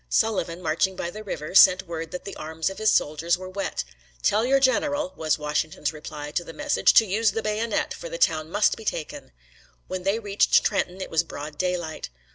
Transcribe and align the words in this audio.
Sullivan, 0.09 0.63
marching 0.63 0.95
by 0.95 1.11
the 1.11 1.23
river, 1.23 1.53
sent 1.53 1.83
word 1.85 2.09
that 2.09 2.25
the 2.25 2.35
arms 2.35 2.71
of 2.71 2.79
his 2.79 2.91
soldiers 2.91 3.37
were 3.37 3.47
wet. 3.51 3.83
"Tell 4.23 4.43
your 4.43 4.59
general," 4.59 5.13
was 5.15 5.37
Washington's 5.37 5.93
reply 5.93 6.31
to 6.31 6.43
the 6.43 6.53
message, 6.53 6.91
"to 6.95 7.05
use 7.05 7.33
the 7.33 7.43
bayonet, 7.43 7.93
for 7.93 8.09
the 8.09 8.17
town 8.17 8.49
must 8.49 8.75
be 8.75 8.83
taken." 8.83 9.31
When 9.85 10.01
they 10.01 10.17
reached 10.17 10.63
Trenton 10.63 11.01
it 11.01 11.11
was 11.11 11.21
broad 11.23 11.55
daylight. 11.59 12.09